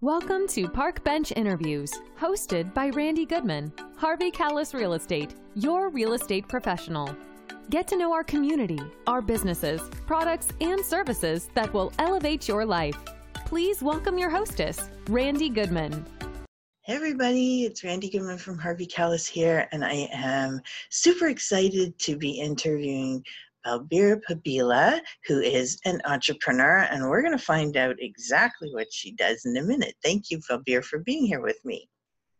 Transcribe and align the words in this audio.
Welcome 0.00 0.46
to 0.50 0.68
Park 0.68 1.02
Bench 1.02 1.32
Interviews, 1.34 1.92
hosted 2.16 2.72
by 2.72 2.90
Randy 2.90 3.26
Goodman, 3.26 3.72
Harvey 3.96 4.30
Kalles 4.30 4.72
Real 4.72 4.92
Estate, 4.92 5.34
your 5.56 5.88
real 5.88 6.12
estate 6.12 6.46
professional. 6.46 7.12
Get 7.68 7.88
to 7.88 7.96
know 7.96 8.12
our 8.12 8.22
community, 8.22 8.78
our 9.08 9.20
businesses, 9.20 9.82
products, 10.06 10.50
and 10.60 10.84
services 10.84 11.50
that 11.54 11.74
will 11.74 11.92
elevate 11.98 12.46
your 12.46 12.64
life. 12.64 12.96
Please 13.44 13.82
welcome 13.82 14.16
your 14.16 14.30
hostess, 14.30 14.88
Randy 15.08 15.48
Goodman. 15.48 16.06
Hey 16.82 16.94
everybody, 16.94 17.64
it's 17.64 17.82
Randy 17.82 18.08
Goodman 18.08 18.38
from 18.38 18.56
Harvey 18.56 18.86
Kalles 18.86 19.26
here, 19.26 19.68
and 19.72 19.84
I 19.84 20.08
am 20.12 20.60
super 20.90 21.26
excited 21.26 21.98
to 21.98 22.16
be 22.16 22.30
interviewing 22.30 23.24
Balbir 23.66 24.20
Pabila, 24.28 25.00
who 25.26 25.40
is 25.40 25.78
an 25.84 26.00
entrepreneur, 26.04 26.86
and 26.90 27.08
we're 27.08 27.22
going 27.22 27.36
to 27.36 27.44
find 27.44 27.76
out 27.76 27.96
exactly 27.98 28.70
what 28.72 28.86
she 28.90 29.12
does 29.12 29.44
in 29.44 29.56
a 29.56 29.62
minute. 29.62 29.94
Thank 30.02 30.30
you, 30.30 30.40
Balbir, 30.50 30.84
for 30.84 31.00
being 31.00 31.26
here 31.26 31.40
with 31.40 31.58
me. 31.64 31.88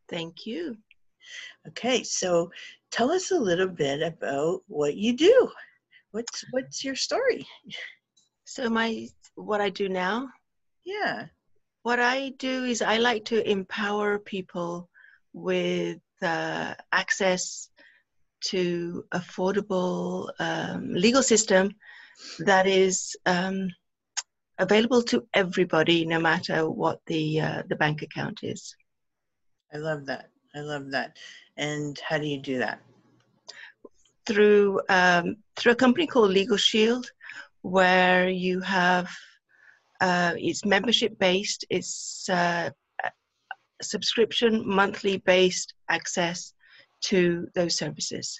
Thank 0.09 0.47
you. 0.47 0.77
Okay, 1.69 2.03
so 2.03 2.51
tell 2.91 3.11
us 3.11 3.31
a 3.31 3.39
little 3.39 3.69
bit 3.69 4.03
about 4.03 4.63
what 4.67 4.97
you 4.97 5.17
do. 5.17 5.51
What's 6.13 6.45
what's 6.53 6.85
your 6.85 6.95
story? 6.95 7.47
So 8.45 8.71
my 8.71 9.07
what 9.35 9.61
I 9.61 9.69
do 9.69 9.89
now? 9.89 10.29
Yeah. 10.85 11.27
What 11.83 12.01
I 12.01 12.31
do 12.39 12.65
is 12.65 12.81
I 12.81 12.97
like 12.97 13.27
to 13.27 13.49
empower 13.49 14.19
people 14.19 14.89
with 15.35 15.99
uh, 16.23 16.75
access 16.93 17.69
to 18.41 19.05
affordable 19.13 20.29
um, 20.39 20.95
legal 20.95 21.23
system 21.23 21.75
that 22.41 22.67
is 22.67 23.17
um, 23.27 23.69
available 24.59 25.03
to 25.03 25.27
everybody, 25.35 26.05
no 26.05 26.19
matter 26.19 26.69
what 26.69 27.01
the 27.07 27.41
uh, 27.41 27.63
the 27.69 27.77
bank 27.77 28.03
account 28.03 28.41
is. 28.43 28.75
I 29.73 29.79
love 29.79 30.07
that. 30.07 30.31
I 30.55 30.61
love 30.61 30.91
that. 30.91 31.17
And 31.57 31.99
how 32.01 32.19
do 32.19 32.27
you 32.27 32.41
do 32.41 32.59
that? 32.59 32.81
Through 34.27 34.81
um, 34.89 35.37
through 35.57 35.73
a 35.73 35.77
company 35.77 36.07
called 36.07 36.31
Legal 36.31 36.57
Shield, 36.57 37.11
where 37.63 38.29
you 38.29 38.61
have 38.61 39.09
uh, 40.01 40.35
it's 40.37 40.65
membership 40.65 41.19
based. 41.19 41.65
It's 41.71 42.29
uh, 42.29 42.71
subscription 43.83 44.63
monthly 44.67 45.19
based 45.19 45.75
access 45.89 46.53
to 47.03 47.47
those 47.55 47.77
services. 47.77 48.39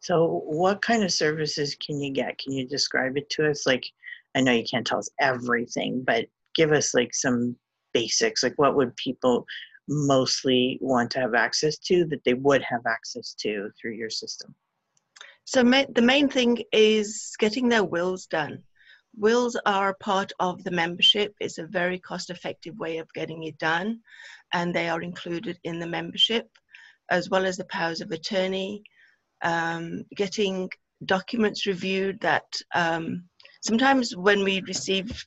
So, 0.00 0.42
what 0.46 0.80
kind 0.80 1.04
of 1.04 1.12
services 1.12 1.76
can 1.76 2.00
you 2.00 2.12
get? 2.12 2.38
Can 2.38 2.52
you 2.52 2.66
describe 2.66 3.18
it 3.18 3.28
to 3.30 3.50
us? 3.50 3.66
Like, 3.66 3.84
I 4.34 4.40
know 4.40 4.52
you 4.52 4.64
can't 4.64 4.86
tell 4.86 4.98
us 4.98 5.10
everything, 5.20 6.02
but 6.06 6.26
give 6.54 6.72
us 6.72 6.94
like 6.94 7.14
some 7.14 7.56
basics. 7.92 8.42
Like, 8.42 8.54
what 8.56 8.76
would 8.76 8.96
people 8.96 9.44
mostly 9.88 10.78
want 10.80 11.10
to 11.10 11.20
have 11.20 11.34
access 11.34 11.76
to 11.78 12.06
that 12.06 12.24
they 12.24 12.34
would 12.34 12.62
have 12.62 12.86
access 12.86 13.34
to 13.40 13.70
through 13.78 13.92
your 13.92 14.08
system? 14.08 14.54
So, 15.44 15.62
ma- 15.62 15.84
the 15.90 16.02
main 16.02 16.28
thing 16.28 16.62
is 16.72 17.34
getting 17.38 17.68
their 17.68 17.84
wills 17.84 18.26
done. 18.26 18.62
Wills 19.16 19.56
are 19.66 19.94
part 19.94 20.32
of 20.40 20.64
the 20.64 20.70
membership. 20.70 21.34
It's 21.40 21.58
a 21.58 21.66
very 21.66 21.98
cost 21.98 22.30
effective 22.30 22.78
way 22.78 22.98
of 22.98 23.12
getting 23.12 23.42
it 23.42 23.58
done, 23.58 24.00
and 24.54 24.74
they 24.74 24.88
are 24.88 25.02
included 25.02 25.58
in 25.64 25.78
the 25.78 25.86
membership 25.86 26.48
as 27.10 27.28
well 27.28 27.44
as 27.44 27.56
the 27.56 27.64
powers 27.66 28.00
of 28.00 28.10
attorney, 28.10 28.82
um, 29.42 30.04
getting 30.16 30.68
documents 31.06 31.66
reviewed 31.66 32.20
that 32.20 32.44
um, 32.74 33.24
sometimes 33.62 34.16
when 34.16 34.44
we 34.44 34.60
receive 34.62 35.24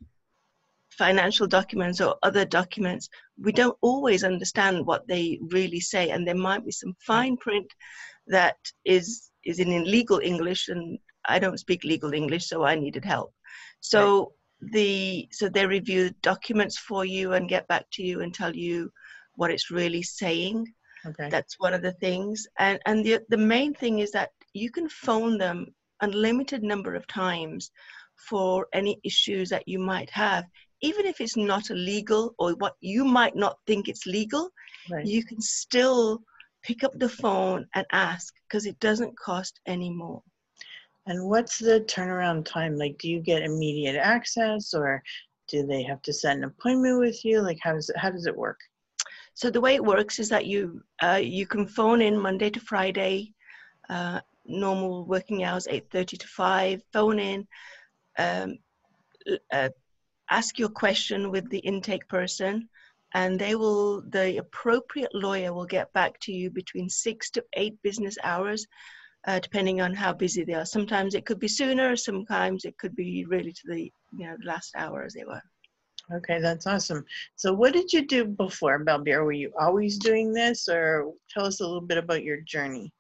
financial 0.92 1.48
documents 1.48 2.00
or 2.00 2.16
other 2.24 2.46
documents, 2.46 3.10
we 3.40 3.52
don't 3.52 3.78
always 3.82 4.24
understand 4.24 4.86
what 4.86 5.08
they 5.08 5.40
really 5.50 5.80
say, 5.80 6.10
and 6.10 6.28
there 6.28 6.36
might 6.36 6.66
be 6.66 6.72
some 6.72 6.94
fine 7.06 7.38
print 7.38 7.68
that 8.28 8.58
is 8.86 9.32
is 9.44 9.60
in 9.60 9.84
legal 9.84 10.20
English, 10.20 10.70
and 10.70 10.98
I 11.28 11.40
don't 11.40 11.60
speak 11.60 11.84
legal 11.84 12.14
English, 12.14 12.48
so 12.48 12.64
I 12.64 12.76
needed 12.76 13.04
help. 13.04 13.34
So 13.82 14.34
right. 14.62 14.72
the 14.72 15.28
so 15.32 15.50
they 15.50 15.66
review 15.66 16.12
documents 16.22 16.78
for 16.78 17.04
you 17.06 17.34
and 17.34 17.50
get 17.50 17.68
back 17.68 17.86
to 17.94 18.04
you 18.04 18.22
and 18.22 18.34
tell 18.34 18.56
you 18.56 18.92
what 19.36 19.52
it's 19.52 19.72
really 19.72 20.04
saying. 20.04 20.74
Okay. 21.06 21.30
That's 21.30 21.60
one 21.60 21.74
of 21.74 21.82
the 21.82 21.94
things. 21.94 22.48
And 22.60 22.80
and 22.86 23.06
the 23.06 23.20
the 23.30 23.38
main 23.38 23.74
thing 23.74 24.00
is 24.00 24.12
that 24.12 24.32
you 24.54 24.72
can 24.72 24.88
phone 24.90 25.38
them 25.38 25.68
unlimited 26.02 26.64
number 26.64 26.96
of 26.96 27.08
times 27.08 27.72
for 28.28 28.68
any 28.74 29.00
issues 29.04 29.50
that 29.50 29.68
you 29.68 29.80
might 29.80 30.10
have. 30.10 30.46
Even 30.82 31.06
if 31.06 31.22
it's 31.22 31.38
not 31.38 31.70
illegal 31.70 32.36
or 32.38 32.52
what 32.54 32.76
you 32.82 33.06
might 33.06 33.36
not 33.36 33.58
think 33.66 33.88
it's 33.88 34.06
legal, 34.06 34.50
right. 34.92 35.06
you 35.06 35.24
can 35.24 35.42
still 35.42 36.22
pick 36.62 36.84
up 36.84 36.98
the 37.00 37.10
phone 37.10 37.66
and 37.74 37.86
ask 37.92 38.34
because 38.48 38.66
it 38.66 38.80
doesn't 38.80 39.18
cost 39.18 39.60
any 39.66 39.90
more. 39.90 40.22
And 41.06 41.28
what's 41.28 41.58
the 41.58 41.82
turnaround 41.82 42.46
time? 42.46 42.78
Like, 42.78 42.98
do 42.98 43.10
you 43.10 43.20
get 43.20 43.44
immediate 43.44 43.98
access 43.98 44.74
or 44.74 45.04
do 45.48 45.66
they 45.66 45.84
have 45.84 46.02
to 46.04 46.14
set 46.14 46.38
an 46.38 46.46
appointment 46.46 47.00
with 47.00 47.24
you? 47.26 47.42
Like, 47.42 47.60
how 47.62 47.74
does 47.74 47.90
it, 47.90 47.98
how 47.98 48.10
does 48.10 48.26
it 48.26 48.36
work? 48.36 48.60
So 49.36 49.50
the 49.50 49.62
way 49.62 49.76
it 49.76 49.84
works 49.84 50.20
is 50.20 50.30
that 50.30 50.46
you 50.46 50.84
uh, 51.02 51.20
you 51.22 51.48
can 51.48 51.68
phone 51.68 52.02
in 52.02 52.18
Monday 52.18 52.50
to 52.52 52.60
Friday, 52.60 53.34
uh, 53.90 54.20
normal 54.46 55.06
working 55.06 55.44
hours, 55.44 55.68
eight 55.70 55.90
thirty 55.92 56.18
to 56.18 56.28
five. 56.28 56.82
Phone 56.94 57.20
in, 57.20 57.48
um, 58.18 58.58
uh, 59.52 59.70
ask 60.30 60.60
your 60.60 60.70
question 60.70 61.32
with 61.32 61.50
the 61.50 61.60
intake 61.60 62.08
person, 62.08 62.70
and 63.14 63.40
they 63.40 63.56
will 63.56 64.04
the 64.10 64.38
appropriate 64.38 65.14
lawyer 65.16 65.52
will 65.54 65.66
get 65.66 65.92
back 65.94 66.20
to 66.22 66.32
you 66.32 66.52
between 66.52 66.90
six 66.90 67.30
to 67.32 67.44
eight 67.54 67.76
business 67.82 68.18
hours. 68.24 68.66
Uh, 69.26 69.40
depending 69.40 69.80
on 69.80 69.94
how 69.94 70.12
busy 70.12 70.44
they 70.44 70.54
are. 70.54 70.66
Sometimes 70.66 71.16
it 71.16 71.26
could 71.26 71.40
be 71.40 71.48
sooner, 71.48 71.96
sometimes 71.96 72.66
it 72.66 72.78
could 72.78 72.94
be 72.94 73.24
really 73.24 73.54
to 73.54 73.68
the 73.68 73.84
you 74.18 74.28
know 74.28 74.36
last 74.44 74.74
hour 74.76 75.06
as 75.06 75.14
they 75.14 75.24
were. 75.24 75.42
Okay, 76.12 76.40
that's 76.42 76.68
awesome. 76.68 77.06
So, 77.36 77.54
what 77.54 77.74
did 77.74 77.94
you 77.94 78.06
do 78.06 78.26
before 78.26 78.84
Balbir? 78.84 79.24
Were 79.24 79.32
you 79.32 79.54
always 79.60 79.98
doing 79.98 80.34
this, 80.34 80.68
or 80.68 81.14
tell 81.30 81.46
us 81.46 81.62
a 81.62 81.66
little 81.66 81.82
bit 81.82 81.98
about 81.98 82.24
your 82.24 82.42
journey? 82.42 82.92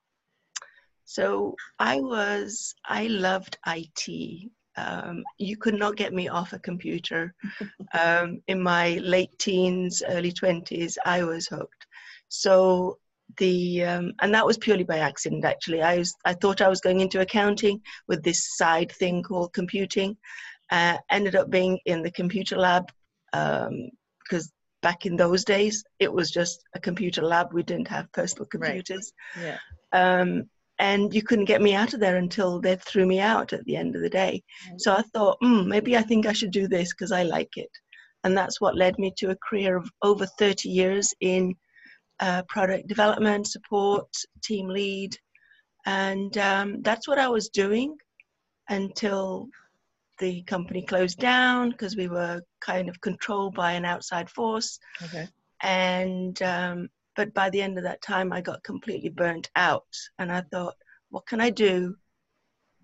So, 1.06 1.56
I 1.80 2.00
was, 2.00 2.74
I 2.86 3.08
loved 3.08 3.58
IT. 3.68 4.50
Um, 4.78 5.24
you 5.38 5.58
could 5.58 5.75
not 5.75 5.97
get 5.97 6.14
me 6.14 6.30
off 6.30 6.53
a 6.53 6.59
computer. 6.59 7.34
um, 7.94 8.41
in 8.47 8.62
my 8.62 9.00
late 9.03 9.38
teens, 9.38 10.02
early 10.08 10.31
20s, 10.31 10.96
I 11.06 11.24
was 11.24 11.47
hooked. 11.47 11.85
So, 12.30 12.97
the 13.38 13.84
um, 13.84 14.14
and 14.22 14.34
that 14.34 14.46
was 14.46 14.58
purely 14.58 14.84
by 14.84 15.00
accident 15.00 15.44
actually 15.44 15.81
i 15.81 15.97
was 15.97 16.16
i 16.25 16.34
thought 16.34 16.62
i 16.62 16.68
was 16.68 16.81
going 16.81 17.00
into 17.00 17.22
accounting 17.22 17.81
with 18.08 18.22
this 18.24 18.56
side 18.58 18.91
thing 18.91 19.24
called 19.24 19.53
computing 19.53 20.16
uh, 20.73 20.97
ended 21.11 21.35
up 21.35 21.51
being 21.51 21.79
in 21.85 22.01
the 22.01 22.11
computer 22.11 22.57
lab 22.57 22.91
because 23.31 24.45
um, 24.45 24.51
back 24.81 25.06
in 25.06 25.16
those 25.16 25.45
days 25.45 25.84
it 26.00 26.11
was 26.11 26.31
just 26.31 26.63
a 26.75 26.79
computer 26.79 27.22
lab. 27.22 27.53
We 27.53 27.61
didn't 27.61 27.88
have 27.88 28.11
personal 28.11 28.47
computers. 28.47 29.13
Right. 29.38 29.57
Yeah. 29.94 30.19
Um, 30.19 30.50
and 30.79 31.13
you 31.13 31.22
couldn't 31.22 31.45
get 31.45 31.61
me 31.61 31.75
out 31.75 31.94
of 31.94 32.00
there 32.00 32.17
until 32.17 32.59
they 32.59 32.75
threw 32.75 33.06
me 33.06 33.19
out 33.19 33.53
at 33.53 33.63
the 33.66 33.75
end 33.75 33.95
of 33.95 34.01
the 34.01 34.09
day. 34.09 34.41
Mm-hmm. 34.66 34.78
So 34.79 34.94
I 34.94 35.03
thought, 35.13 35.38
mm, 35.44 35.67
maybe 35.67 35.95
I 35.95 36.01
think 36.01 36.25
I 36.25 36.34
should 36.34 36.51
do 36.51 36.67
this 36.67 36.91
because 36.91 37.11
I 37.11 37.22
like 37.22 37.55
it. 37.55 37.69
And 38.23 38.35
that's 38.35 38.59
what 38.59 38.75
led 38.75 38.97
me 38.97 39.13
to 39.17 39.29
a 39.29 39.38
career 39.47 39.78
of 39.78 39.88
over 40.01 40.25
30 40.25 40.69
years 40.69 41.13
in 41.22 41.53
uh, 42.19 42.41
product 42.50 42.88
development, 42.88 43.45
support, 43.45 44.07
team 44.44 44.67
lead. 44.67 45.16
And 45.85 46.35
um, 46.40 46.81
that's 46.81 47.07
what 47.07 47.19
I 47.19 47.28
was 47.28 47.50
doing 47.50 47.95
until 48.69 49.50
the 50.19 50.44
company 50.44 50.81
closed 50.81 51.19
down 51.19 51.72
because 51.72 51.96
we 51.96 52.07
were 52.07 52.41
kind 52.62 52.90
of 52.90 53.01
controlled 53.01 53.56
by 53.56 53.74
an 53.74 53.85
outside 53.85 54.29
force. 54.29 54.79
Okay. 55.03 55.28
And 55.62 56.41
um, 56.41 56.90
but 57.16 57.34
by 57.34 57.49
the 57.49 57.61
end 57.61 57.78
of 57.78 57.84
that 57.84 58.02
time, 58.02 58.34
I 58.34 58.41
got 58.41 58.64
completely 58.64 59.09
burnt 59.09 59.49
out, 59.55 59.87
and 60.20 60.32
I 60.32 60.41
thought, 60.41 60.76
what 61.09 61.26
can 61.26 61.40
I 61.40 61.49
do 61.49 61.96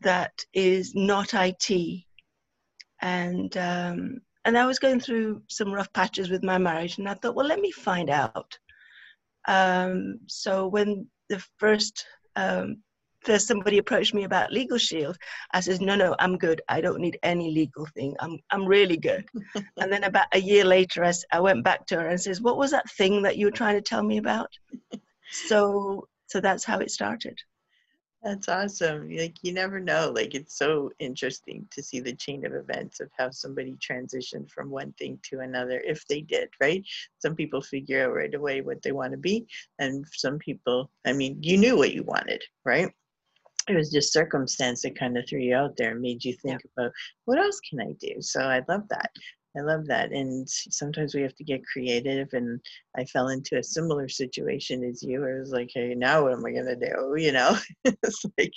that 0.01 0.31
is 0.53 0.93
not 0.95 1.33
IT? 1.33 2.05
And 3.01 3.55
um, 3.57 4.21
and 4.45 4.57
I 4.57 4.65
was 4.65 4.79
going 4.79 4.99
through 4.99 5.41
some 5.49 5.73
rough 5.73 5.91
patches 5.93 6.29
with 6.29 6.43
my 6.43 6.57
marriage, 6.57 6.97
and 6.97 7.09
I 7.09 7.15
thought, 7.15 7.35
well, 7.35 7.47
let 7.47 7.59
me 7.59 7.71
find 7.71 8.09
out. 8.09 8.57
Um, 9.47 10.19
so 10.27 10.67
when 10.67 11.07
the 11.29 11.43
first 11.57 12.05
um, 12.35 12.83
somebody 13.37 13.77
approached 13.77 14.13
me 14.13 14.23
about 14.23 14.51
legal 14.51 14.77
shield 14.77 15.17
i 15.53 15.59
says 15.59 15.79
no 15.81 15.95
no 15.95 16.15
i'm 16.19 16.37
good 16.37 16.61
i 16.69 16.81
don't 16.81 16.99
need 16.99 17.17
any 17.23 17.51
legal 17.51 17.85
thing 17.87 18.15
i'm 18.19 18.39
i'm 18.51 18.65
really 18.65 18.97
good 18.97 19.25
and 19.77 19.91
then 19.91 20.03
about 20.03 20.27
a 20.33 20.39
year 20.39 20.65
later 20.65 21.03
I, 21.03 21.13
I 21.31 21.39
went 21.39 21.63
back 21.63 21.85
to 21.87 21.95
her 21.95 22.07
and 22.07 22.19
says 22.19 22.41
what 22.41 22.57
was 22.57 22.71
that 22.71 22.89
thing 22.91 23.21
that 23.23 23.37
you 23.37 23.45
were 23.45 23.51
trying 23.51 23.75
to 23.75 23.81
tell 23.81 24.03
me 24.03 24.17
about 24.17 24.49
so 25.31 26.07
so 26.27 26.39
that's 26.39 26.63
how 26.63 26.79
it 26.79 26.91
started 26.91 27.37
That's 28.23 28.49
awesome. 28.49 29.09
Like 29.15 29.37
you 29.43 29.53
never 29.53 29.79
know. 29.79 30.11
Like 30.13 30.35
it's 30.35 30.57
so 30.57 30.91
interesting 30.99 31.65
to 31.71 31.81
see 31.81 32.01
the 32.01 32.13
chain 32.13 32.45
of 32.45 32.53
events 32.53 32.99
of 32.99 33.09
how 33.17 33.31
somebody 33.31 33.77
transitioned 33.77 34.49
from 34.51 34.69
one 34.69 34.91
thing 34.93 35.19
to 35.29 35.39
another 35.39 35.81
if 35.85 36.05
they 36.07 36.21
did, 36.21 36.49
right? 36.59 36.83
Some 37.19 37.35
people 37.35 37.61
figure 37.61 38.05
out 38.05 38.13
right 38.13 38.33
away 38.33 38.61
what 38.61 38.81
they 38.81 38.91
want 38.91 39.13
to 39.13 39.17
be 39.17 39.47
and 39.79 40.05
some 40.11 40.37
people, 40.37 40.91
I 41.05 41.13
mean, 41.13 41.37
you 41.41 41.57
knew 41.57 41.77
what 41.77 41.93
you 41.93 42.03
wanted, 42.03 42.43
right? 42.65 42.91
It 43.69 43.75
was 43.75 43.91
just 43.91 44.13
circumstance 44.13 44.81
that 44.81 44.97
kind 44.97 45.17
of 45.17 45.27
threw 45.27 45.39
you 45.39 45.55
out 45.55 45.77
there 45.77 45.91
and 45.91 46.01
made 46.01 46.25
you 46.25 46.33
think 46.33 46.61
yeah. 46.63 46.83
about 46.85 46.91
what 47.25 47.37
else 47.37 47.59
can 47.69 47.79
I 47.79 47.93
do? 47.99 48.21
So 48.21 48.41
I 48.41 48.63
love 48.67 48.87
that. 48.89 49.11
I 49.57 49.61
love 49.61 49.87
that. 49.87 50.11
And 50.11 50.47
sometimes 50.47 51.15
we 51.15 51.21
have 51.21 51.35
to 51.35 51.43
get 51.43 51.65
creative. 51.65 52.29
And 52.33 52.59
I 52.97 53.05
fell 53.05 53.29
into 53.29 53.57
a 53.57 53.63
similar 53.63 54.07
situation 54.07 54.83
as 54.83 55.01
you. 55.01 55.25
I 55.25 55.39
was 55.39 55.51
like, 55.51 55.69
hey, 55.73 55.95
now 55.95 56.23
what 56.23 56.33
am 56.33 56.45
I 56.45 56.51
going 56.51 56.65
to 56.65 56.75
do? 56.75 57.15
You 57.17 57.31
know, 57.31 57.57
it's 57.83 58.25
like 58.37 58.53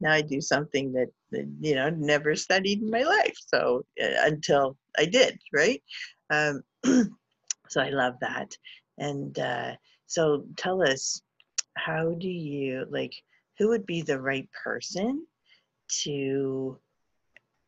now 0.00 0.12
I 0.12 0.22
do 0.22 0.40
something 0.40 0.92
that, 0.92 1.08
that, 1.32 1.46
you 1.60 1.74
know, 1.74 1.90
never 1.90 2.34
studied 2.34 2.82
in 2.82 2.90
my 2.90 3.02
life. 3.02 3.36
So 3.46 3.84
uh, 4.02 4.24
until 4.24 4.76
I 4.98 5.04
did, 5.04 5.38
right? 5.52 5.82
Um, 6.30 6.62
so 7.68 7.80
I 7.80 7.90
love 7.90 8.14
that. 8.20 8.56
And 8.98 9.38
uh, 9.38 9.72
so 10.06 10.44
tell 10.56 10.82
us, 10.82 11.20
how 11.76 12.14
do 12.18 12.28
you, 12.28 12.86
like, 12.90 13.14
who 13.60 13.68
would 13.68 13.84
be 13.84 14.00
the 14.00 14.18
right 14.18 14.48
person 14.52 15.26
to 16.02 16.78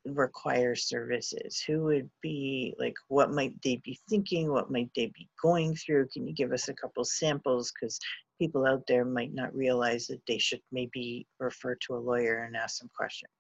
require 0.07 0.75
services? 0.75 1.63
Who 1.67 1.85
would 1.85 2.09
be 2.23 2.75
like, 2.79 2.95
what 3.09 3.31
might 3.31 3.61
they 3.63 3.77
be 3.85 4.01
thinking? 4.09 4.51
What 4.51 4.71
might 4.71 4.89
they 4.97 5.13
be 5.15 5.29
going 5.41 5.77
through? 5.77 6.09
Can 6.09 6.27
you 6.27 6.33
give 6.33 6.51
us 6.51 6.69
a 6.69 6.75
couple 6.75 7.05
samples? 7.05 7.71
Because 7.71 8.01
people 8.39 8.67
out 8.67 8.85
there 8.89 9.05
might 9.05 9.35
not 9.35 9.55
realize 9.55 10.07
that 10.07 10.23
they 10.27 10.39
should 10.39 10.63
maybe 10.73 11.27
refer 11.39 11.75
to 11.75 11.95
a 11.95 12.01
lawyer 12.01 12.45
and 12.45 12.57
ask 12.57 12.79
some 12.79 12.91
questions. 12.97 13.31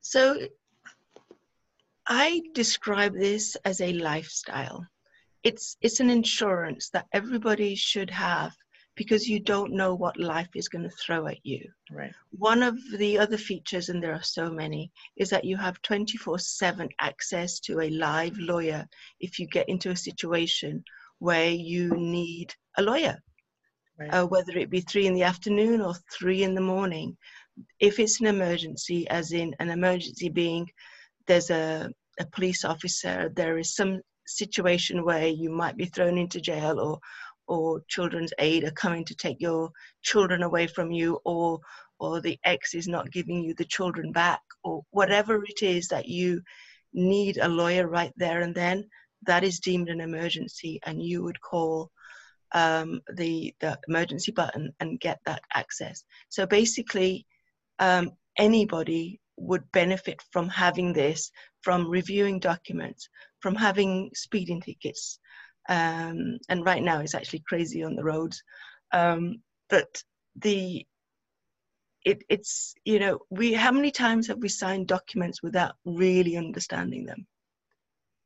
So 0.00 0.48
I 2.08 2.42
describe 2.54 3.14
this 3.14 3.56
as 3.64 3.80
a 3.80 3.92
lifestyle. 3.92 4.84
It's, 5.44 5.76
it's 5.80 6.00
an 6.00 6.10
insurance 6.10 6.90
that 6.90 7.06
everybody 7.12 7.76
should 7.76 8.10
have 8.10 8.52
because 8.98 9.28
you 9.28 9.38
don't 9.38 9.72
know 9.72 9.94
what 9.94 10.18
life 10.18 10.48
is 10.56 10.68
going 10.68 10.82
to 10.82 10.96
throw 10.96 11.28
at 11.28 11.38
you. 11.44 11.62
Right. 11.88 12.12
One 12.32 12.64
of 12.64 12.76
the 12.96 13.16
other 13.16 13.38
features, 13.38 13.88
and 13.88 14.02
there 14.02 14.12
are 14.12 14.24
so 14.24 14.50
many, 14.50 14.90
is 15.16 15.30
that 15.30 15.44
you 15.44 15.56
have 15.56 15.80
24 15.82 16.40
7 16.40 16.88
access 17.00 17.60
to 17.60 17.80
a 17.80 17.90
live 17.90 18.36
lawyer 18.38 18.84
if 19.20 19.38
you 19.38 19.46
get 19.46 19.68
into 19.68 19.90
a 19.90 19.96
situation 19.96 20.82
where 21.20 21.48
you 21.48 21.90
need 21.96 22.52
a 22.76 22.82
lawyer, 22.82 23.16
right. 24.00 24.10
uh, 24.12 24.26
whether 24.26 24.58
it 24.58 24.68
be 24.68 24.80
three 24.80 25.06
in 25.06 25.14
the 25.14 25.22
afternoon 25.22 25.80
or 25.80 25.94
three 26.12 26.42
in 26.42 26.56
the 26.56 26.60
morning. 26.60 27.16
If 27.78 28.00
it's 28.00 28.20
an 28.20 28.26
emergency, 28.26 29.08
as 29.08 29.30
in 29.30 29.54
an 29.60 29.70
emergency 29.70 30.28
being 30.28 30.68
there's 31.28 31.50
a, 31.50 31.88
a 32.18 32.26
police 32.26 32.64
officer, 32.64 33.30
there 33.36 33.58
is 33.58 33.76
some 33.76 34.00
situation 34.26 35.04
where 35.04 35.28
you 35.28 35.50
might 35.50 35.76
be 35.76 35.86
thrown 35.86 36.18
into 36.18 36.40
jail 36.40 36.80
or 36.80 36.98
or 37.48 37.82
children's 37.88 38.32
aid 38.38 38.64
are 38.64 38.70
coming 38.72 39.04
to 39.04 39.14
take 39.14 39.40
your 39.40 39.70
children 40.02 40.42
away 40.42 40.66
from 40.66 40.90
you 40.90 41.18
or 41.24 41.58
or 42.00 42.20
the 42.20 42.38
ex 42.44 42.74
is 42.74 42.86
not 42.86 43.10
giving 43.10 43.42
you 43.42 43.54
the 43.54 43.64
children 43.64 44.12
back 44.12 44.40
or 44.62 44.82
whatever 44.90 45.44
it 45.44 45.62
is 45.62 45.88
that 45.88 46.06
you 46.06 46.40
need 46.92 47.38
a 47.38 47.48
lawyer 47.48 47.88
right 47.88 48.12
there 48.16 48.42
and 48.42 48.54
then 48.54 48.84
that 49.26 49.42
is 49.42 49.58
deemed 49.60 49.88
an 49.88 50.00
emergency 50.00 50.78
and 50.86 51.02
you 51.02 51.22
would 51.22 51.40
call 51.40 51.90
um, 52.52 53.00
the 53.14 53.54
the 53.60 53.78
emergency 53.88 54.32
button 54.32 54.72
and 54.80 55.00
get 55.00 55.18
that 55.26 55.42
access. 55.54 56.04
So 56.28 56.46
basically 56.46 57.26
um, 57.78 58.12
anybody 58.38 59.20
would 59.36 59.70
benefit 59.72 60.20
from 60.32 60.48
having 60.48 60.92
this 60.92 61.30
from 61.62 61.88
reviewing 61.88 62.40
documents 62.40 63.08
from 63.40 63.54
having 63.54 64.10
speeding 64.14 64.60
tickets 64.60 65.18
um, 65.68 66.38
and 66.48 66.64
right 66.64 66.82
now 66.82 67.00
it's 67.00 67.14
actually 67.14 67.42
crazy 67.46 67.82
on 67.82 67.94
the 67.94 68.04
roads. 68.04 68.42
Um, 68.92 69.42
but 69.68 70.02
the 70.36 70.86
it, 72.04 72.22
it's 72.28 72.74
you 72.84 72.98
know 72.98 73.18
we 73.30 73.52
how 73.52 73.72
many 73.72 73.90
times 73.90 74.28
have 74.28 74.38
we 74.38 74.48
signed 74.48 74.86
documents 74.86 75.42
without 75.42 75.74
really 75.84 76.36
understanding 76.36 77.04
them? 77.04 77.26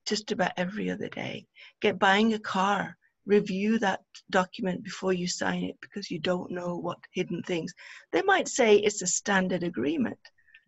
Just 0.06 0.32
about 0.32 0.52
every 0.56 0.90
other 0.90 1.08
day. 1.08 1.46
Get 1.80 1.98
buying 1.98 2.34
a 2.34 2.38
car, 2.38 2.96
review 3.26 3.78
that 3.80 4.00
document 4.30 4.84
before 4.84 5.12
you 5.12 5.26
sign 5.26 5.64
it 5.64 5.76
because 5.80 6.10
you 6.10 6.18
don't 6.18 6.50
know 6.50 6.76
what 6.76 6.98
hidden 7.12 7.42
things. 7.42 7.72
They 8.12 8.22
might 8.22 8.48
say 8.48 8.76
it's 8.76 9.02
a 9.02 9.06
standard 9.06 9.62
agreement, 9.62 10.18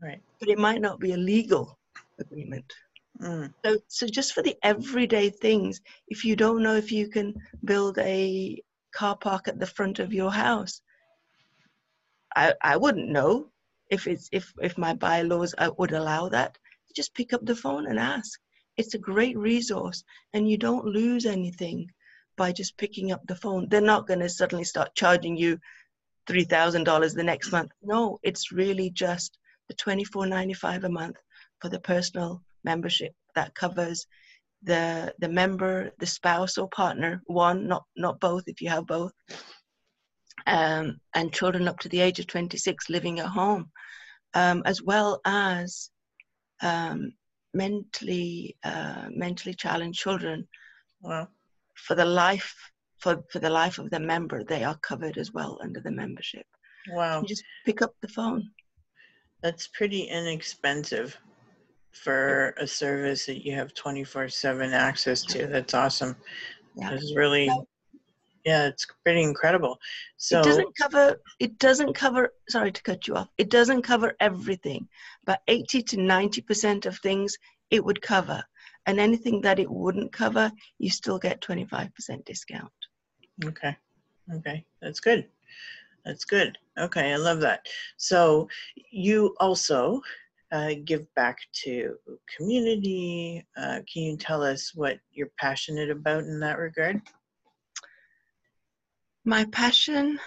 right? 0.03 0.21
But 0.41 0.49
it 0.49 0.59
might 0.59 0.81
not 0.81 0.99
be 0.99 1.13
a 1.13 1.17
legal 1.17 1.79
agreement. 2.19 2.73
Mm. 3.21 3.53
So, 3.65 3.79
so 3.89 4.07
just 4.07 4.33
for 4.33 4.43
the 4.43 4.57
everyday 4.63 5.31
things, 5.31 5.81
if 6.09 6.25
you 6.25 6.37
don't 6.37 6.63
know 6.63 6.75
if 6.75 6.91
you 6.91 7.09
can 7.09 7.35
build 7.65 7.99
a 7.99 8.63
car 8.93 9.17
park 9.17 9.49
at 9.49 9.59
the 9.59 9.67
front 9.67 9.99
of 9.99 10.13
your 10.13 10.33
house, 10.33 10.81
I, 12.37 12.55
I 12.63 12.77
wouldn't 12.77 13.11
know 13.11 13.51
if 13.91 14.07
it's 14.07 14.29
if 14.33 14.53
if 14.61 14.77
my 14.77 14.95
bylaws 14.95 15.55
uh, 15.59 15.71
would 15.79 15.93
allow 15.93 16.29
that. 16.31 16.59
Just 16.95 17.15
pick 17.15 17.33
up 17.33 17.45
the 17.45 17.57
phone 17.57 17.87
and 17.87 17.99
ask. 17.99 18.39
It's 18.77 18.95
a 18.95 18.99
great 18.99 19.37
resource, 19.37 20.03
and 20.33 20.49
you 20.49 20.57
don't 20.57 20.85
lose 20.85 21.27
anything 21.27 21.91
by 22.37 22.51
just 22.53 22.77
picking 22.77 23.13
up 23.13 23.25
the 23.27 23.37
phone. 23.37 23.69
They're 23.69 23.81
not 23.81 24.07
going 24.09 24.21
to 24.21 24.29
suddenly 24.29 24.65
start 24.65 24.95
charging 24.97 25.37
you 25.37 25.59
three 26.27 26.45
thousand 26.45 26.85
dollars 26.85 27.15
the 27.15 27.23
next 27.23 27.53
month. 27.53 27.71
No, 27.83 28.19
it's 28.23 28.51
really 28.51 28.91
just 28.91 29.39
the 29.69 29.75
twenty 29.75 30.05
four 30.05 30.27
ninety 30.27 30.55
five 30.55 30.85
a 30.85 30.89
month 30.89 31.17
for 31.61 31.69
the 31.69 31.81
personal 31.81 32.43
membership 32.65 33.13
that 33.35 33.55
covers 33.55 34.07
the 34.63 35.15
the 35.19 35.29
member, 35.29 35.91
the 35.99 36.07
spouse 36.07 36.59
or 36.59 36.69
partner, 36.69 37.23
one, 37.27 37.67
not 37.67 37.85
not 37.97 38.19
both 38.21 38.45
if 38.47 38.61
you 38.61 38.69
have 38.69 38.87
both, 38.87 39.13
um, 40.47 40.99
and 41.15 41.33
children 41.33 41.69
up 41.69 41.79
to 41.81 41.89
the 41.89 42.01
age 42.01 42.19
of 42.19 42.27
26 42.27 42.89
living 42.89 43.21
at 43.21 43.27
home, 43.27 43.71
um, 44.35 44.63
as 44.65 44.83
well 44.83 45.21
as 45.25 45.91
um, 46.63 47.13
mentally 47.53 48.57
uh, 48.65 49.09
mentally 49.11 49.55
challenged 49.55 50.01
children. 50.01 50.49
Wow. 51.03 51.29
For 51.75 51.95
the 51.95 52.05
life 52.05 52.55
for, 52.99 53.23
for 53.31 53.39
the 53.39 53.51
life 53.51 53.79
of 53.79 53.91
the 53.91 54.01
member, 54.01 54.43
they 54.45 54.65
are 54.65 54.79
covered 54.79 55.19
as 55.19 55.33
well 55.33 55.59
under 55.63 55.81
the 55.81 55.91
membership. 55.91 56.47
Wow. 56.91 57.21
You 57.21 57.27
just 57.27 57.45
pick 57.67 57.83
up 57.83 57.95
the 58.01 58.09
phone. 58.09 58.51
That's 59.43 59.67
pretty 59.67 60.05
inexpensive 60.05 61.19
for 61.95 62.55
a 62.59 62.67
service 62.67 63.27
that 63.27 63.45
you 63.45 63.55
have 63.55 63.75
24 63.75 64.29
7 64.29 64.73
access 64.73 65.23
to. 65.23 65.47
That's 65.47 65.75
awesome. 65.75 66.17
Yeah. 66.77 66.93
It's 66.93 67.15
really, 67.15 67.49
yeah, 68.45 68.67
it's 68.67 68.87
pretty 69.05 69.23
incredible. 69.23 69.79
So 70.17 70.41
it 70.41 70.45
doesn't 70.45 70.77
cover, 70.77 71.21
it 71.39 71.59
doesn't 71.59 71.95
cover, 71.95 72.35
sorry 72.49 72.73
to 72.73 72.83
cut 72.83 73.07
you 73.07 73.15
off, 73.15 73.29
it 73.39 73.49
doesn't 73.49 73.83
cover 73.83 74.15
everything, 74.21 74.89
but 75.25 75.41
80 75.49 75.83
to 75.83 75.97
90% 75.97 76.87
of 76.87 76.99
things 76.99 77.37
it 77.71 77.85
would 77.85 78.03
cover. 78.03 78.43
And 78.87 79.01
anything 79.01 79.41
that 79.43 79.59
it 79.59 79.71
wouldn't 79.71 80.13
cover, 80.13 80.53
you 80.79 80.91
still 80.91 81.19
get 81.19 81.41
25% 81.41 81.91
discount. 82.27 82.71
Okay. 83.45 83.75
Okay. 84.35 84.65
That's 84.83 85.01
good. 85.01 85.27
That's 86.05 86.25
good. 86.25 86.59
Okay. 86.79 87.13
I 87.13 87.17
love 87.17 87.41
that. 87.41 87.67
So 87.97 88.49
you 88.91 89.35
also 89.41 90.03
uh, 90.55 90.75
give 90.85 91.13
back 91.15 91.39
to 91.65 91.97
community. 92.37 93.45
Uh, 93.57 93.81
can 93.93 94.03
you 94.03 94.17
tell 94.17 94.41
us 94.43 94.71
what 94.73 95.01
you're 95.11 95.33
passionate 95.37 95.91
about 95.91 96.23
in 96.23 96.39
that 96.41 96.59
regard? 96.59 97.03
My 99.25 99.47
passion, 99.47 100.21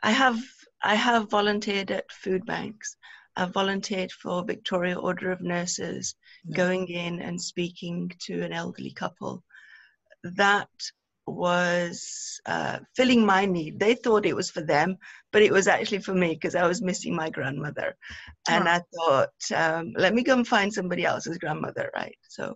I 0.00 0.12
have 0.12 0.38
I 0.80 0.94
have 0.94 1.28
volunteered 1.28 1.90
at 1.90 2.12
food 2.12 2.46
banks. 2.46 2.96
I've 3.34 3.52
volunteered 3.52 4.12
for 4.12 4.44
Victoria 4.44 4.96
Order 4.96 5.32
of 5.32 5.40
Nurses, 5.40 6.14
going 6.54 6.86
in 6.86 7.20
and 7.20 7.40
speaking 7.40 8.12
to 8.26 8.42
an 8.42 8.52
elderly 8.52 8.92
couple. 8.92 9.42
That 10.22 10.68
was 11.34 12.40
uh, 12.46 12.78
filling 12.96 13.24
my 13.24 13.44
need. 13.46 13.78
They 13.78 13.94
thought 13.94 14.26
it 14.26 14.36
was 14.36 14.50
for 14.50 14.62
them, 14.62 14.96
but 15.32 15.42
it 15.42 15.52
was 15.52 15.68
actually 15.68 16.00
for 16.00 16.14
me 16.14 16.30
because 16.34 16.54
I 16.54 16.66
was 16.66 16.82
missing 16.82 17.14
my 17.14 17.30
grandmother. 17.30 17.96
And 18.48 18.68
I 18.68 18.80
thought, 18.94 19.30
um, 19.54 19.92
let 19.96 20.14
me 20.14 20.22
go 20.22 20.34
and 20.34 20.46
find 20.46 20.72
somebody 20.72 21.04
else's 21.04 21.38
grandmother, 21.38 21.90
right? 21.94 22.16
So. 22.28 22.54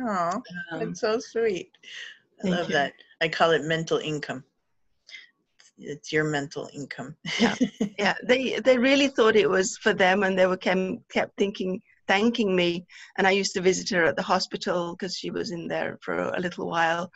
Oh, 0.00 0.42
um, 0.72 0.80
that's 0.80 1.00
so 1.00 1.18
sweet. 1.18 1.70
I 2.44 2.48
love 2.48 2.68
you. 2.68 2.74
that. 2.74 2.92
I 3.20 3.28
call 3.28 3.52
it 3.52 3.62
mental 3.62 3.98
income. 3.98 4.44
It's 5.78 6.12
your 6.12 6.24
mental 6.24 6.68
income. 6.74 7.16
yeah, 7.40 7.54
yeah. 7.98 8.14
They 8.24 8.60
they 8.60 8.78
really 8.78 9.08
thought 9.08 9.36
it 9.36 9.48
was 9.48 9.76
for 9.78 9.92
them, 9.92 10.22
and 10.22 10.38
they 10.38 10.46
were 10.46 10.56
kept 10.56 11.08
kept 11.10 11.36
thinking, 11.36 11.80
thanking 12.06 12.54
me. 12.54 12.86
And 13.18 13.26
I 13.26 13.30
used 13.32 13.54
to 13.54 13.60
visit 13.60 13.88
her 13.90 14.04
at 14.04 14.16
the 14.16 14.22
hospital 14.22 14.94
because 14.94 15.16
she 15.16 15.30
was 15.30 15.50
in 15.50 15.68
there 15.68 15.98
for 16.02 16.14
a 16.14 16.40
little 16.40 16.68
while 16.68 17.10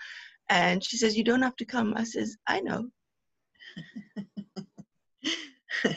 and 0.48 0.82
she 0.84 0.96
says, 0.96 1.16
You 1.16 1.24
don't 1.24 1.42
have 1.42 1.56
to 1.56 1.64
come. 1.64 1.94
I 1.96 2.04
says, 2.04 2.36
I 2.46 2.60
know. 2.60 2.88
I 5.84 5.96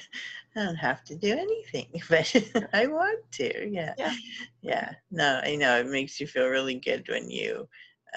don't 0.66 0.76
have 0.76 1.04
to 1.06 1.16
do 1.16 1.32
anything, 1.32 1.88
but 2.10 2.34
I 2.74 2.88
want 2.88 3.20
to. 3.34 3.70
Yeah. 3.70 3.94
Yeah. 3.98 4.16
Yeah. 4.62 4.92
No, 5.10 5.42
I 5.44 5.56
know 5.56 5.80
it 5.80 5.88
makes 5.88 6.20
you 6.20 6.28
feel 6.28 6.48
really 6.48 6.76
good 6.76 7.08
when 7.08 7.30
you, 7.30 7.68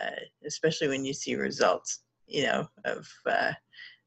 uh, 0.01 0.21
especially 0.45 0.89
when 0.89 1.05
you 1.05 1.15
see 1.15 1.37
results, 1.37 2.01
you 2.27 2.45
know, 2.45 2.69
of 2.85 3.09
uh, 3.27 3.53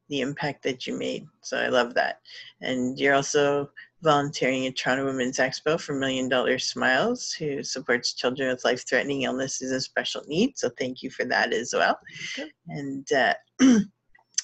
the 0.09 0.21
impact 0.21 0.63
that 0.63 0.85
you 0.85 0.97
made. 0.97 1.25
So 1.41 1.57
I 1.57 1.67
love 1.67 1.93
that. 1.93 2.19
And 2.61 2.99
you're 2.99 3.15
also 3.15 3.69
volunteering 4.03 4.67
at 4.67 4.75
Toronto 4.75 5.05
Women's 5.05 5.37
Expo 5.37 5.79
for 5.79 5.93
Million 5.93 6.29
Dollar 6.29 6.59
Smiles, 6.59 7.31
who 7.31 7.63
supports 7.63 8.13
children 8.13 8.49
with 8.49 8.63
life 8.63 8.87
threatening 8.87 9.23
illnesses 9.23 9.71
and 9.71 9.81
special 9.81 10.21
needs. 10.27 10.61
So 10.61 10.69
thank 10.77 11.01
you 11.01 11.09
for 11.09 11.25
that 11.25 11.53
as 11.53 11.73
well. 11.73 11.97
Okay. 12.37 12.51
And 12.67 13.07
uh, 13.11 13.33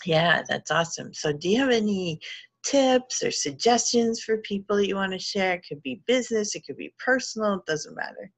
yeah, 0.05 0.41
that's 0.48 0.72
awesome. 0.72 1.13
So, 1.13 1.33
do 1.33 1.50
you 1.50 1.60
have 1.60 1.69
any 1.69 2.19
tips 2.65 3.24
or 3.24 3.31
suggestions 3.31 4.22
for 4.22 4.38
people 4.38 4.77
that 4.77 4.88
you 4.88 4.95
want 4.95 5.12
to 5.12 5.19
share? 5.19 5.55
It 5.55 5.65
could 5.67 5.83
be 5.83 6.01
business, 6.07 6.55
it 6.55 6.65
could 6.65 6.77
be 6.77 6.93
personal, 7.03 7.55
it 7.55 7.65
doesn't 7.67 7.95
matter. 7.95 8.31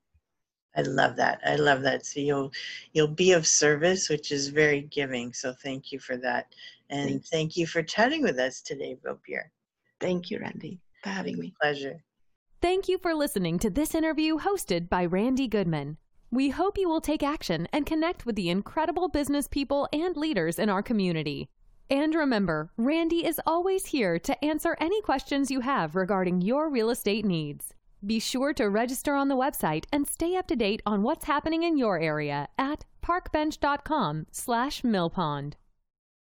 I 0.75 0.81
love 0.81 1.15
that. 1.15 1.39
I 1.45 1.55
love 1.55 1.81
that. 1.83 2.05
So 2.05 2.19
you'll 2.19 2.51
you'll 2.93 3.07
be 3.07 3.31
of 3.31 3.47
service, 3.47 4.09
which 4.09 4.31
is 4.31 4.49
very 4.49 4.81
giving. 4.81 5.33
So 5.33 5.53
thank 5.53 5.91
you 5.91 5.99
for 5.99 6.17
that. 6.17 6.53
And 6.89 7.09
Thanks. 7.09 7.29
thank 7.29 7.57
you 7.57 7.65
for 7.65 7.81
chatting 7.81 8.21
with 8.21 8.37
us 8.37 8.61
today, 8.61 8.95
Bill. 9.03 9.19
Thank 9.99 10.29
you, 10.29 10.39
Randy, 10.39 10.79
for 11.03 11.09
having 11.09 11.39
me. 11.39 11.53
Pleasure. 11.59 12.03
Thank 12.59 12.89
you 12.89 12.97
for 12.97 13.13
listening 13.13 13.59
to 13.59 13.69
this 13.69 13.93
interview 13.93 14.39
hosted 14.39 14.89
by 14.89 15.05
Randy 15.05 15.47
Goodman. 15.47 15.97
We 16.31 16.49
hope 16.49 16.75
you 16.75 16.89
will 16.89 17.01
take 17.01 17.21
action 17.21 17.67
and 17.71 17.85
connect 17.85 18.25
with 18.25 18.35
the 18.35 18.49
incredible 18.49 19.09
business 19.09 19.47
people 19.47 19.87
and 19.93 20.17
leaders 20.17 20.57
in 20.57 20.67
our 20.67 20.81
community. 20.81 21.49
And 21.87 22.15
remember, 22.15 22.71
Randy 22.75 23.25
is 23.27 23.39
always 23.45 23.85
here 23.85 24.17
to 24.17 24.43
answer 24.43 24.75
any 24.79 25.01
questions 25.03 25.51
you 25.51 25.59
have 25.59 25.95
regarding 25.95 26.41
your 26.41 26.67
real 26.67 26.89
estate 26.89 27.25
needs. 27.25 27.75
Be 28.03 28.19
sure 28.19 28.53
to 28.53 28.69
register 28.69 29.13
on 29.13 29.27
the 29.27 29.37
website 29.37 29.85
and 29.93 30.07
stay 30.07 30.35
up 30.35 30.47
to 30.47 30.55
date 30.55 30.81
on 30.83 31.03
what's 31.03 31.25
happening 31.25 31.61
in 31.61 31.77
your 31.77 31.99
area 31.99 32.47
at 32.57 32.85
parkbench.com 33.03 34.25
slash 34.31 34.81
millpond. 34.81 35.53